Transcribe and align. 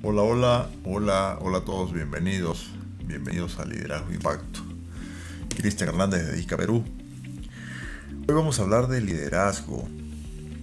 Hola, 0.00 0.22
hola, 0.22 0.70
hola, 0.84 1.38
hola 1.40 1.58
a 1.58 1.64
todos, 1.64 1.92
bienvenidos, 1.92 2.70
bienvenidos 3.04 3.58
a 3.58 3.64
Liderazgo 3.64 4.12
Impacto. 4.12 4.60
Cristian 5.56 5.88
Hernández 5.88 6.30
de 6.30 6.40
Ica, 6.40 6.56
Perú. 6.56 6.84
Hoy 8.28 8.32
vamos 8.32 8.60
a 8.60 8.62
hablar 8.62 8.86
de 8.86 9.00
liderazgo. 9.00 9.88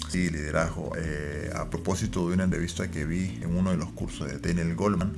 Sí, 0.07 0.29
liderazgo. 0.29 0.93
Eh, 0.97 1.51
a 1.53 1.69
propósito 1.69 2.29
de 2.29 2.35
una 2.35 2.45
entrevista 2.45 2.89
que 2.89 3.03
vi 3.03 3.37
en 3.41 3.57
uno 3.57 3.71
de 3.71 3.77
los 3.77 3.91
cursos 3.91 4.25
de 4.29 4.39
Daniel 4.39 4.73
Goldman, 4.73 5.11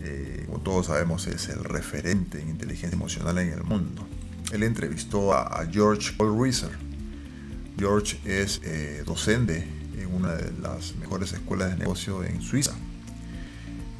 eh, 0.00 0.44
como 0.46 0.60
todos 0.60 0.86
sabemos 0.86 1.26
es 1.26 1.50
el 1.50 1.62
referente 1.62 2.40
en 2.40 2.48
inteligencia 2.48 2.96
emocional 2.96 3.36
en 3.36 3.52
el 3.52 3.64
mundo. 3.64 4.06
Él 4.50 4.62
entrevistó 4.62 5.34
a, 5.34 5.62
George 5.70 6.14
Paul 6.16 6.42
Reiser. 6.42 6.70
George 7.78 8.18
es 8.24 8.62
eh, 8.64 9.02
docente 9.04 9.68
en 9.98 10.06
una 10.06 10.32
de 10.32 10.58
las 10.62 10.96
mejores 10.96 11.34
escuelas 11.34 11.72
de 11.72 11.76
negocio 11.76 12.24
en 12.24 12.40
Suiza 12.40 12.74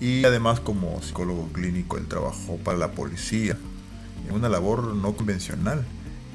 y 0.01 0.25
además 0.25 0.61
como 0.61 1.01
psicólogo 1.03 1.49
clínico 1.53 1.99
él 1.99 2.07
trabajó 2.09 2.57
para 2.57 2.79
la 2.79 2.93
policía 2.93 3.57
en 4.27 4.35
una 4.35 4.49
labor 4.49 4.95
no 4.95 5.15
convencional, 5.15 5.85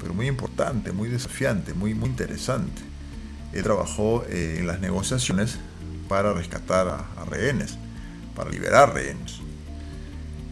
pero 0.00 0.14
muy 0.14 0.28
importante, 0.28 0.92
muy 0.92 1.08
desafiante, 1.08 1.74
muy, 1.74 1.94
muy 1.94 2.08
interesante. 2.08 2.82
Él 3.52 3.62
trabajó 3.62 4.24
eh, 4.28 4.56
en 4.60 4.66
las 4.66 4.80
negociaciones 4.80 5.58
para 6.08 6.32
rescatar 6.32 6.88
a, 6.88 7.24
rehenes, 7.24 7.78
para 8.34 8.50
liberar 8.50 8.94
rehenes. 8.94 9.40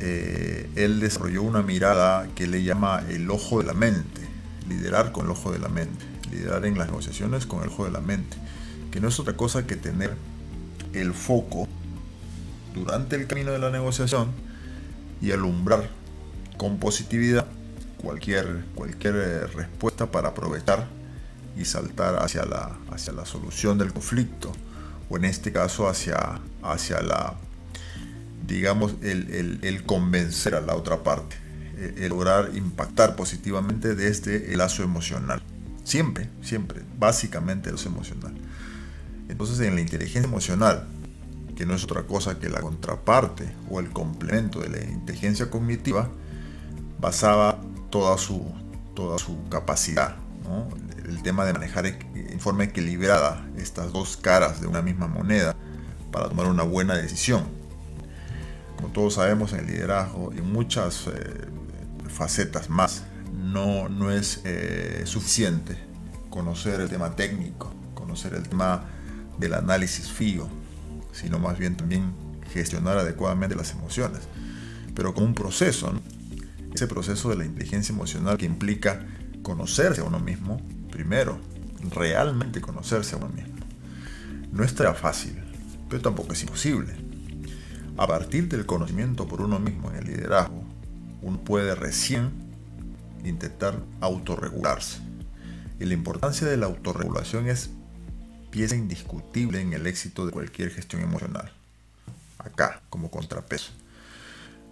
Eh, 0.01 0.69
él 0.75 1.01
desarrolló 1.01 1.43
una 1.43 1.63
mirada 1.63 2.29
que 2.35 2.47
le 2.47 2.65
llama 2.65 3.03
el 3.09 3.31
ojo 3.31 3.61
de 3.61 3.67
la 3.67 3.75
mente, 3.75 4.23
liderar 4.69 5.13
con 5.13 5.27
el 5.27 5.33
ojo 5.33 5.53
de 5.53 5.59
la 5.59 5.69
mente, 5.69 6.05
liderar 6.33 6.67
en 6.67 6.79
las 6.79 6.89
negociaciones 6.89 7.47
con 7.47 7.63
el 7.63 7.69
ojo 7.69 7.85
de 7.85 7.93
la 7.93 8.01
mente, 8.01 8.37
que 8.91 9.01
no 9.01 9.09
es 9.09 9.21
otra 9.21 9.37
cosa 9.37 9.67
que 9.67 9.77
tener 9.77 10.17
el 10.93 11.13
foco 11.13 11.69
durante 12.75 13.17
el 13.17 13.27
camino 13.27 13.53
de 13.53 13.59
la 13.59 13.71
negociación 13.71 14.33
y 15.23 15.33
alumbrar 15.33 15.89
con 16.59 16.79
positividad 16.79 17.47
cualquier, 17.97 18.65
cualquier 18.75 19.15
eh, 19.17 19.47
respuesta 19.47 20.11
para 20.11 20.29
aprovechar 20.29 20.87
y 21.57 21.65
saltar 21.65 22.17
hacia 22.17 22.45
la, 22.45 22.77
hacia 22.91 23.13
la 23.13 23.25
solución 23.25 23.79
del 23.79 23.93
conflicto 23.93 24.53
o 25.09 25.17
en 25.17 25.25
este 25.25 25.53
caso 25.53 25.89
hacia, 25.89 26.41
hacia 26.63 27.01
la 27.01 27.35
digamos 28.47 28.95
el, 29.03 29.83
convencer 29.87 30.55
a 30.55 30.61
la 30.61 30.75
otra 30.75 31.03
parte 31.03 31.37
el, 31.79 32.09
lograr 32.09 32.51
impactar 32.55 33.17
positivamente 33.17 33.95
desde 33.95 34.53
el 34.53 34.59
lazo 34.59 34.83
emocional. 34.83 35.43
Siempre 35.85 36.29
siempre 36.43 36.83
básicamente 36.99 37.69
el 37.69 37.77
lazo 37.77 37.89
emocional. 37.89 38.35
Entonces 39.29 39.61
en 39.61 39.75
la 39.75 39.81
inteligencia 39.81 40.29
emocional 40.29 40.87
que 41.57 41.67
no 41.67 41.75
es 41.75 41.85
otra 41.85 42.03
cosa 42.05 42.39
que 42.39 42.49
la 42.49 42.61
contraparte 42.61 43.55
o 43.71 43.81
el 43.81 43.91
complemento 43.91 44.61
de 44.61 44.69
la 44.69 44.85
inteligencia 44.85 45.51
cognitiva, 45.51 46.11
basaba 47.01 47.61
toda 47.91 48.19
su, 48.19 48.45
toda 48.95 49.19
su 49.19 49.49
capacidad. 49.49 50.17
El 51.07 51.23
tema 51.23 51.45
de 51.45 51.53
manejar 51.53 51.87
en 51.87 52.41
forma 52.41 52.65
equilibrada 52.65 53.47
estas 53.57 53.93
dos 53.93 54.17
caras 54.17 54.61
de 54.61 54.67
una 54.67 54.83
misma 54.83 55.07
moneda 55.07 55.55
para 56.11 56.29
tomar 56.29 56.47
una 56.47 56.63
buena 56.63 56.95
decisión. 56.95 57.45
Como 58.77 58.89
todos 58.89 59.15
sabemos 59.15 59.53
en 59.53 59.61
el 59.61 59.67
liderazgo 59.67 60.33
y 60.37 60.41
muchas 60.41 61.07
eh, 61.07 61.47
facetas 62.09 62.69
más, 62.69 63.05
no, 63.33 63.89
no 63.89 64.11
es 64.11 64.41
eh, 64.45 65.03
suficiente 65.07 65.79
conocer 66.31 66.81
el 66.81 66.89
tema 66.89 67.15
técnico, 67.15 67.73
conocer 67.95 68.35
el 68.35 68.49
tema 68.49 68.85
del 69.39 69.55
análisis 69.55 70.11
FIO, 70.11 70.49
sino 71.15 71.39
más 71.39 71.59
bien 71.59 71.77
también 71.77 72.13
gestionar 72.53 72.99
adecuadamente 72.99 73.57
las 73.57 73.73
emociones, 73.73 74.21
pero 74.95 75.15
como 75.15 75.27
un 75.27 75.35
proceso, 75.35 75.93
ese 76.75 76.87
proceso 76.87 77.31
de 77.31 77.37
la 77.37 77.45
inteligencia 77.45 77.93
emocional 77.93 78.37
que 78.37 78.47
implica 78.47 79.07
conocerse 79.43 80.01
a 80.01 80.05
uno 80.05 80.19
mismo, 80.19 80.61
primero, 80.91 81.39
realmente 81.91 82.61
conocerse 82.61 83.15
a 83.15 83.19
uno 83.19 83.29
mismo. 83.29 83.55
No 84.53 84.65
estará 84.65 84.95
fácil, 84.95 85.37
pero 85.89 86.03
tampoco 86.03 86.33
es 86.33 86.43
imposible. 86.43 86.93
A 87.97 88.07
partir 88.07 88.49
del 88.49 88.67
conocimiento 88.67 89.29
por 89.29 89.41
uno 89.41 89.61
mismo 89.61 89.91
en 89.91 89.97
el 89.97 90.05
liderazgo, 90.05 90.65
uno 91.23 91.39
puede 91.39 91.75
recién 91.75 92.31
intentar 93.25 93.81
autorregularse. 94.01 94.99
Y 95.81 95.85
la 95.87 95.95
importancia 95.95 96.47
de 96.47 96.57
la 96.57 96.67
autorregulación 96.67 97.49
es 97.49 97.71
pieza 98.55 98.77
indiscutible 98.77 99.61
en 99.61 99.73
el 99.73 99.85
éxito 99.89 100.25
de 100.25 100.31
cualquier 100.31 100.71
gestión 100.71 101.03
emocional. 101.03 101.51
Acá, 102.39 102.83
como 102.89 103.11
contrapeso. 103.11 103.73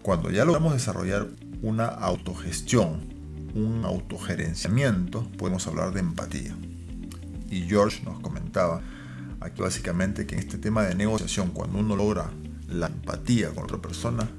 Cuando 0.02 0.30
ya 0.30 0.44
logramos 0.44 0.74
desarrollar 0.74 1.26
una 1.62 1.86
autogestión, 1.86 3.00
un 3.56 3.84
autogerenciamiento, 3.84 5.28
podemos 5.36 5.66
hablar 5.66 5.92
de 5.92 5.98
empatía. 5.98 6.56
Y 7.50 7.62
George 7.62 8.04
nos 8.04 8.20
comentaba 8.20 8.82
aquí 9.40 9.60
básicamente 9.62 10.28
que 10.28 10.36
en 10.36 10.42
este 10.42 10.58
tema 10.58 10.84
de 10.84 10.94
negociación, 10.94 11.50
cuando 11.50 11.78
uno 11.78 11.96
logra 11.96 12.30
la 12.68 12.86
empatía 12.86 13.50
con 13.50 13.64
otra 13.64 13.78
persona, 13.78 14.30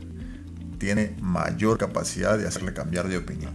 tiene 0.77 1.17
mayor 1.19 1.77
capacidad 1.77 2.37
de 2.37 2.47
hacerle 2.47 2.73
cambiar 2.73 3.09
de 3.09 3.17
opinión. 3.17 3.51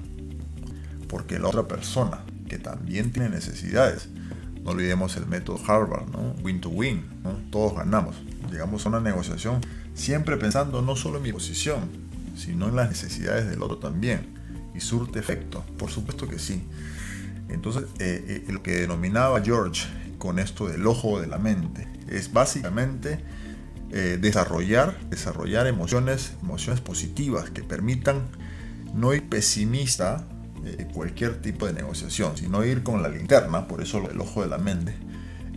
Porque 1.09 1.38
la 1.38 1.49
otra 1.49 1.66
persona, 1.66 2.26
que 2.47 2.59
también 2.59 3.10
tiene 3.10 3.31
necesidades, 3.31 4.10
no 4.68 4.74
olvidemos 4.74 5.16
el 5.16 5.26
método 5.26 5.58
Harvard, 5.66 6.10
¿no? 6.10 6.34
Win 6.42 6.60
to 6.60 6.68
win, 6.68 7.02
Todos 7.50 7.74
ganamos. 7.74 8.16
Llegamos 8.50 8.84
a 8.84 8.90
una 8.90 9.00
negociación 9.00 9.62
siempre 9.94 10.36
pensando 10.36 10.82
no 10.82 10.94
solo 10.94 11.16
en 11.16 11.22
mi 11.22 11.32
posición, 11.32 11.88
sino 12.36 12.68
en 12.68 12.76
las 12.76 12.90
necesidades 12.90 13.48
del 13.48 13.62
otro 13.62 13.78
también. 13.78 14.34
Y 14.74 14.80
surte 14.80 15.18
efecto, 15.18 15.64
por 15.78 15.88
supuesto 15.90 16.28
que 16.28 16.38
sí. 16.38 16.64
Entonces, 17.48 17.84
eh, 17.98 18.44
eh, 18.46 18.52
lo 18.52 18.62
que 18.62 18.72
denominaba 18.72 19.40
George 19.40 19.86
con 20.18 20.38
esto 20.38 20.68
del 20.68 20.86
ojo 20.86 21.18
de 21.18 21.28
la 21.28 21.38
mente 21.38 21.88
es 22.06 22.30
básicamente 22.30 23.24
eh, 23.90 24.18
desarrollar, 24.20 25.00
desarrollar 25.08 25.66
emociones, 25.66 26.34
emociones 26.42 26.82
positivas 26.82 27.48
que 27.48 27.62
permitan 27.62 28.28
no 28.92 29.14
ir 29.14 29.26
pesimista 29.30 30.28
eh, 30.64 30.88
cualquier 30.92 31.41
tipo 31.41 31.66
de 31.66 31.72
negociación, 31.72 32.36
sino 32.36 32.64
ir 32.64 32.82
con 32.82 33.02
la 33.02 33.08
linterna, 33.08 33.69
por 33.69 33.80
eso 33.80 34.08
el 34.10 34.20
ojo 34.20 34.42
de 34.42 34.48
la 34.48 34.58
mente, 34.58 34.94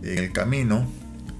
en 0.02 0.18
el 0.18 0.32
camino, 0.32 0.86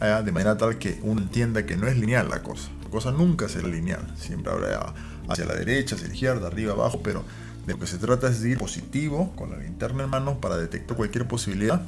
ah, 0.00 0.22
de 0.22 0.32
manera 0.32 0.56
tal 0.56 0.78
que 0.78 0.98
uno 1.02 1.20
entienda 1.20 1.64
que 1.64 1.76
no 1.76 1.86
es 1.86 1.96
lineal 1.96 2.28
la 2.28 2.42
cosa. 2.42 2.70
La 2.82 2.90
cosa 2.90 3.12
nunca 3.12 3.48
será 3.48 3.68
lineal, 3.68 4.14
siempre 4.16 4.52
habrá 4.52 4.94
hacia 5.28 5.44
la 5.44 5.54
derecha, 5.54 5.94
hacia 5.94 6.08
la 6.08 6.14
izquierda, 6.14 6.46
arriba, 6.48 6.72
abajo, 6.72 7.00
pero 7.02 7.24
de 7.66 7.74
lo 7.74 7.78
que 7.78 7.86
se 7.86 7.98
trata 7.98 8.28
es 8.28 8.40
de 8.40 8.50
ir 8.50 8.58
positivo, 8.58 9.32
con 9.36 9.50
la 9.50 9.58
linterna 9.58 10.04
en 10.04 10.10
mano, 10.10 10.40
para 10.40 10.56
detectar 10.56 10.96
cualquier 10.96 11.28
posibilidad 11.28 11.82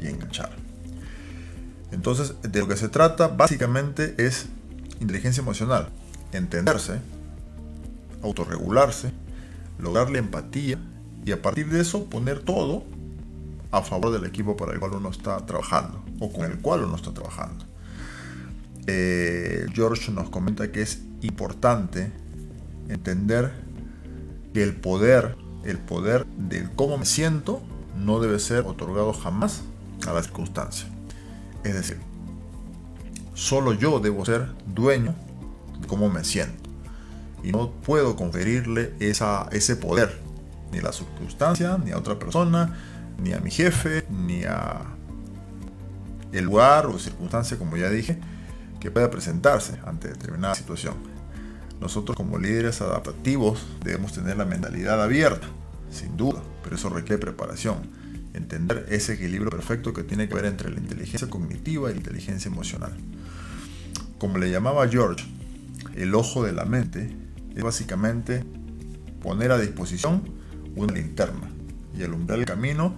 y 0.00 0.06
enganchar. 0.06 0.50
Entonces, 1.90 2.34
de 2.42 2.60
lo 2.60 2.68
que 2.68 2.76
se 2.76 2.88
trata 2.88 3.28
básicamente 3.28 4.14
es 4.18 4.46
inteligencia 5.00 5.40
emocional, 5.40 5.88
entenderse, 6.32 7.00
autorregularse, 8.22 9.12
lograr 9.78 10.10
la 10.10 10.18
empatía 10.18 10.78
y 11.26 11.32
a 11.32 11.42
partir 11.42 11.68
de 11.68 11.80
eso 11.80 12.04
poner 12.04 12.38
todo 12.38 12.84
a 13.72 13.82
favor 13.82 14.12
del 14.12 14.24
equipo 14.24 14.56
para 14.56 14.72
el 14.72 14.78
cual 14.78 14.92
uno 14.94 15.10
está 15.10 15.44
trabajando 15.44 16.02
o 16.20 16.32
con 16.32 16.44
el 16.44 16.58
cual 16.60 16.84
uno 16.84 16.94
está 16.94 17.12
trabajando. 17.12 17.66
Eh, 18.86 19.66
George 19.74 20.12
nos 20.12 20.30
comenta 20.30 20.70
que 20.70 20.82
es 20.82 21.02
importante 21.22 22.12
entender 22.88 23.52
que 24.54 24.62
el 24.62 24.76
poder, 24.76 25.36
el 25.64 25.78
poder 25.78 26.26
del 26.26 26.70
cómo 26.70 26.96
me 26.96 27.04
siento, 27.04 27.60
no 27.98 28.20
debe 28.20 28.38
ser 28.38 28.64
otorgado 28.64 29.12
jamás 29.12 29.62
a 30.06 30.12
la 30.12 30.22
circunstancia. 30.22 30.88
Es 31.64 31.74
decir, 31.74 31.98
solo 33.34 33.72
yo 33.72 33.98
debo 33.98 34.24
ser 34.24 34.46
dueño 34.72 35.16
de 35.80 35.88
cómo 35.88 36.08
me 36.08 36.22
siento. 36.22 36.70
Y 37.42 37.50
no 37.50 37.72
puedo 37.72 38.14
conferirle 38.14 38.94
esa, 39.00 39.48
ese 39.50 39.74
poder 39.74 40.25
ni 40.72 40.78
a 40.78 40.82
la 40.82 40.92
circunstancia, 40.92 41.78
ni 41.82 41.90
a 41.90 41.98
otra 41.98 42.18
persona, 42.18 42.76
ni 43.18 43.32
a 43.32 43.40
mi 43.40 43.50
jefe, 43.50 44.06
ni 44.10 44.44
a 44.44 44.82
el 46.32 46.44
lugar 46.44 46.86
o 46.86 46.98
circunstancia, 46.98 47.56
como 47.56 47.76
ya 47.76 47.88
dije, 47.90 48.18
que 48.80 48.90
pueda 48.90 49.10
presentarse 49.10 49.78
ante 49.84 50.08
determinada 50.08 50.54
situación. 50.54 50.94
Nosotros 51.80 52.16
como 52.16 52.38
líderes 52.38 52.80
adaptativos 52.80 53.64
debemos 53.84 54.12
tener 54.12 54.36
la 54.36 54.44
mentalidad 54.44 55.02
abierta, 55.02 55.46
sin 55.90 56.16
duda, 56.16 56.42
pero 56.62 56.76
eso 56.76 56.88
requiere 56.88 57.18
preparación. 57.18 57.76
Entender 58.34 58.86
ese 58.90 59.14
equilibrio 59.14 59.50
perfecto 59.50 59.92
que 59.92 60.02
tiene 60.02 60.28
que 60.28 60.34
ver 60.34 60.44
entre 60.44 60.70
la 60.70 60.78
inteligencia 60.78 61.28
cognitiva 61.28 61.90
y 61.90 61.94
la 61.94 61.98
inteligencia 61.98 62.50
emocional. 62.50 62.94
Como 64.18 64.38
le 64.38 64.50
llamaba 64.50 64.88
George, 64.88 65.24
el 65.94 66.14
ojo 66.14 66.44
de 66.44 66.52
la 66.52 66.64
mente 66.64 67.16
es 67.54 67.62
básicamente 67.62 68.44
poner 69.22 69.52
a 69.52 69.58
disposición 69.58 70.22
una 70.76 70.92
linterna 70.92 71.50
y 71.98 72.04
alumbrar 72.04 72.38
el 72.38 72.44
camino 72.44 72.94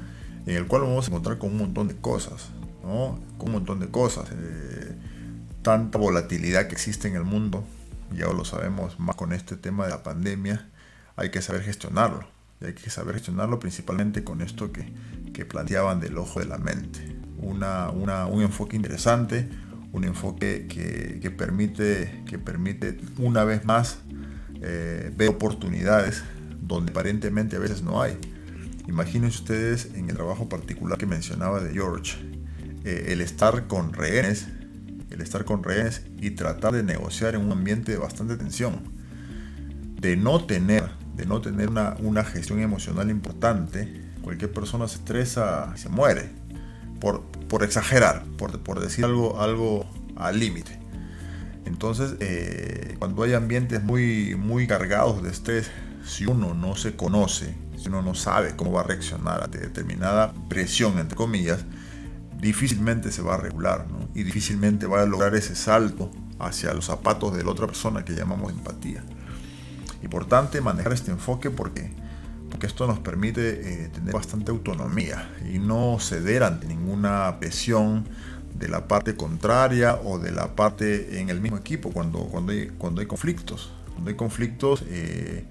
en 0.47 0.57
el 0.57 0.67
cual 0.67 0.83
vamos 0.83 1.07
a 1.07 1.11
encontrar 1.11 1.39
con 1.39 1.51
un 1.51 1.59
montón 1.59 1.89
de 1.89 1.97
cosas, 1.97 2.51
¿no? 2.83 3.21
Con 3.39 3.49
un 3.49 3.53
montón 3.55 3.81
de 3.81 3.89
cosas. 3.89 4.29
Eh, 4.33 4.97
tanta 5.63 5.99
volatilidad 5.99 6.67
que 6.67 6.75
existe 6.75 7.09
en 7.09 7.17
el 7.17 7.25
mundo, 7.25 7.65
ya 8.17 8.27
lo 8.27 8.45
sabemos 8.45 8.99
más 8.99 9.17
con 9.17 9.33
este 9.33 9.57
tema 9.57 9.85
de 9.85 9.91
la 9.91 10.03
pandemia, 10.03 10.69
hay 11.17 11.31
que 11.31 11.43
saber 11.43 11.63
gestionarlo. 11.63 12.27
Hay 12.61 12.73
que 12.73 12.91
saber 12.91 13.15
gestionarlo 13.15 13.61
principalmente 13.61 14.25
con 14.25 14.41
esto 14.41 14.73
que, 14.73 14.93
que 15.33 15.45
planteaban 15.45 16.01
del 16.01 16.19
ojo 16.19 16.41
de 16.41 16.47
la 16.47 16.59
mente. 16.59 17.17
Una, 17.41 17.91
una, 17.91 18.27
un 18.27 18.43
enfoque 18.43 18.75
interesante, 18.75 19.49
un 19.93 20.05
enfoque 20.05 20.67
que, 20.69 21.21
que, 21.21 21.31
permite, 21.31 22.25
que 22.27 22.39
permite 22.39 22.99
una 23.19 23.45
vez 23.45 23.65
más 23.65 23.99
eh, 24.61 25.13
ver 25.17 25.29
oportunidades 25.29 26.25
donde 26.69 26.91
aparentemente 26.93 27.57
a 27.57 27.59
veces 27.59 27.83
no 27.83 28.01
hay. 28.01 28.17
Imagínense 28.87 29.39
ustedes 29.39 29.91
en 29.95 30.09
el 30.09 30.17
trabajo 30.17 30.49
particular 30.49 30.99
que 30.99 31.07
mencionaba 31.07 31.61
de 31.61 31.73
George, 31.73 32.17
eh, 32.85 33.07
el 33.09 33.21
estar 33.21 33.67
con 33.67 33.93
rehenes, 33.93 34.47
el 35.11 35.21
estar 35.21 35.45
con 35.45 35.63
rehenes 35.63 36.03
y 36.21 36.31
tratar 36.31 36.75
de 36.75 36.83
negociar 36.83 37.35
en 37.35 37.43
un 37.43 37.53
ambiente 37.53 37.93
de 37.93 37.99
bastante 37.99 38.37
tensión, 38.37 38.83
de 40.01 40.17
no 40.17 40.45
tener, 40.45 40.91
de 41.17 41.27
no 41.27 41.41
tener 41.41 41.69
una, 41.69 41.97
una 42.01 42.25
gestión 42.25 42.61
emocional 42.61 43.11
importante, 43.11 44.09
cualquier 44.23 44.53
persona 44.53 44.87
se 44.89 44.97
estresa 44.97 45.73
y 45.75 45.79
se 45.79 45.89
muere, 45.89 46.31
por, 47.01 47.23
por 47.49 47.63
exagerar, 47.63 48.25
por, 48.37 48.61
por, 48.61 48.81
decir 48.81 49.05
algo, 49.05 49.41
algo 49.41 49.87
al 50.17 50.39
límite. 50.39 50.79
Entonces, 51.65 52.17
eh, 52.21 52.97
cuando 52.99 53.23
hay 53.23 53.35
ambientes 53.35 53.83
muy, 53.83 54.35
muy 54.35 54.67
cargados 54.67 55.23
de 55.23 55.31
estrés, 55.31 55.71
si 56.09 56.25
uno 56.25 56.55
no 56.55 56.75
se 56.75 56.97
conoce, 56.97 57.55
si 57.77 57.89
uno 57.89 58.01
no 58.01 58.15
sabe 58.15 58.57
cómo 58.57 58.73
va 58.73 58.81
a 58.81 58.85
reaccionar 58.85 59.45
ante 59.45 59.59
determinada 59.59 60.33
presión, 60.49 60.99
entre 60.99 61.17
comillas, 61.17 61.65
difícilmente 62.41 63.13
se 63.13 63.21
va 63.21 63.35
a 63.35 63.37
regular 63.37 63.87
¿no? 63.91 64.09
y 64.15 64.23
difícilmente 64.23 64.87
va 64.87 65.03
a 65.03 65.07
lograr 65.07 65.35
ese 65.35 65.55
salto 65.55 66.11
hacia 66.39 66.73
los 66.73 66.87
zapatos 66.87 67.37
de 67.37 67.45
la 67.45 67.51
otra 67.51 67.67
persona 67.67 68.05
que 68.05 68.15
llamamos 68.15 68.53
empatía. 68.53 69.05
Importante 70.03 70.61
manejar 70.63 70.95
este 70.95 71.11
enfoque 71.11 71.51
porque, 71.51 71.93
porque 72.51 72.67
esto 72.67 72.87
nos 72.87 73.01
permite 73.01 73.85
eh, 73.85 73.89
tener 73.89 74.15
bastante 74.15 74.51
autonomía 74.51 75.31
y 75.53 75.59
no 75.59 75.99
ceder 76.01 76.43
ante 76.43 76.67
ninguna 76.69 77.37
presión 77.39 78.09
de 78.55 78.69
la 78.69 78.89
parte 78.89 79.15
contraria 79.15 79.97
o 80.03 80.19
de 80.19 80.33
la 80.33 80.57
parte 80.57 81.21
en 81.21 81.29
el 81.29 81.41
mismo 81.41 81.59
equipo 81.59 81.91
cuando, 81.91 82.21
cuando, 82.21 82.53
hay, 82.53 82.69
cuando 82.79 83.03
hay 83.03 83.07
conflictos. 83.07 83.73
Cuando 83.93 84.09
hay 84.11 84.17
conflictos 84.17 84.85
eh, 84.89 85.45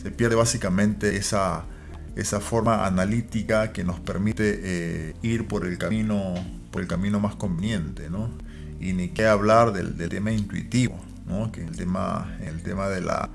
se 0.00 0.10
pierde 0.10 0.36
básicamente 0.36 1.16
esa, 1.16 1.64
esa 2.16 2.40
forma 2.40 2.86
analítica 2.86 3.72
que 3.72 3.84
nos 3.84 4.00
permite 4.00 4.60
eh, 4.62 5.14
ir 5.22 5.46
por 5.46 5.66
el 5.66 5.78
camino 5.78 6.34
por 6.70 6.82
el 6.82 6.88
camino 6.88 7.18
más 7.20 7.34
conveniente 7.34 8.10
¿no? 8.10 8.30
y 8.80 8.92
ni 8.92 9.08
qué 9.08 9.26
hablar 9.26 9.72
del, 9.72 9.96
tema 10.08 10.32
intuitivo 10.32 10.98
¿no? 11.26 11.50
que 11.50 11.64
el 11.64 11.76
tema 11.76 12.36
el 12.44 12.62
tema 12.62 12.88
de 12.88 13.00
la 13.00 13.30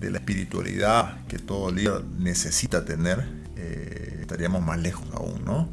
de 0.00 0.10
la 0.10 0.18
espiritualidad 0.18 1.26
que 1.26 1.38
todo 1.38 1.70
líder 1.70 2.04
necesita 2.18 2.84
tener 2.84 3.24
eh, 3.56 4.18
estaríamos 4.20 4.64
más 4.64 4.80
lejos 4.80 5.06
aún 5.14 5.44
no 5.44 5.68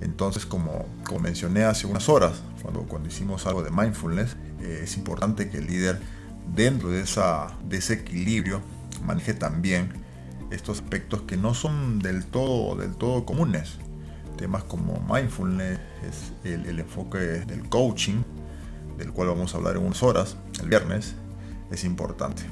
entonces 0.00 0.44
como, 0.44 0.86
como 1.04 1.20
mencioné 1.20 1.64
hace 1.64 1.86
unas 1.86 2.08
horas 2.08 2.42
cuando, 2.62 2.82
cuando 2.82 3.08
hicimos 3.08 3.46
algo 3.46 3.62
de 3.62 3.70
mindfulness 3.70 4.36
eh, 4.60 4.82
es 4.84 4.96
importante 4.96 5.48
que 5.48 5.58
el 5.58 5.66
líder 5.66 5.98
dentro 6.54 6.90
de 6.90 7.00
esa 7.00 7.56
de 7.66 7.78
ese 7.78 7.94
equilibrio 7.94 8.60
maneje 9.02 9.34
también 9.34 9.92
estos 10.50 10.80
aspectos 10.80 11.22
que 11.22 11.36
no 11.36 11.54
son 11.54 11.98
del 11.98 12.24
todo, 12.26 12.76
del 12.76 12.94
todo 12.94 13.24
comunes. 13.24 13.78
Temas 14.36 14.64
como 14.64 15.00
mindfulness, 15.08 15.78
es 16.02 16.32
el, 16.44 16.78
enfoque 16.78 17.18
del 17.18 17.68
coaching, 17.68 18.22
del 18.98 19.12
cual 19.12 19.28
vamos 19.28 19.54
a 19.54 19.58
hablar 19.58 19.76
en 19.76 19.84
unas 19.84 20.02
horas, 20.02 20.36
el 20.60 20.68
viernes, 20.68 21.14
es 21.70 21.84
importante. 21.84 22.42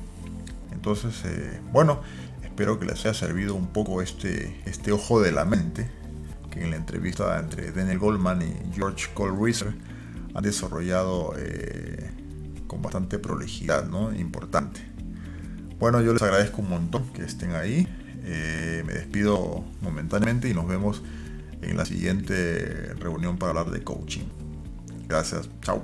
Entonces, 0.73 1.25
eh, 1.25 1.61
bueno, 1.73 2.01
espero 2.45 2.79
que 2.79 2.87
les 2.87 3.01
haya 3.01 3.15
servido 3.15 3.55
un 3.55 3.69
poco 3.69 4.03
este, 4.03 4.63
este 4.65 4.93
ojo 4.93 5.21
de 5.21 5.33
la 5.33 5.45
mente 5.45 5.91
que 6.53 6.63
en 6.63 6.71
la 6.71 6.77
entrevista 6.77 7.39
entre 7.41 7.73
Daniel 7.73 7.99
Goldman 7.99 8.43
y 8.43 8.75
George 8.75 9.09
Cole 9.15 9.35
Reiser 9.41 9.75
han 10.35 10.43
desarrollado 10.43 11.35
eh, 11.39 12.11
con 12.67 12.83
bastante 12.83 13.19
prolijidad, 13.19 13.89
¿no? 13.89 14.15
Importante. 14.15 14.92
Bueno, 15.83 16.01
yo 16.01 16.13
les 16.13 16.23
agradezco 16.23 16.63
un 16.63 16.69
montón 16.69 17.03
que 17.13 17.25
estén 17.25 17.57
ahí. 17.57 17.89
Eh, 18.23 18.85
me 18.87 18.93
despido 18.93 19.65
momentáneamente 19.81 20.49
y 20.49 20.55
nos 20.55 20.69
vemos 20.69 21.03
en 21.61 21.77
la 21.77 21.85
siguiente 21.85 22.95
reunión 23.01 23.37
para 23.37 23.51
hablar 23.51 23.73
de 23.73 23.83
coaching. 23.83 24.23
Gracias, 25.09 25.51
chao. 25.61 25.83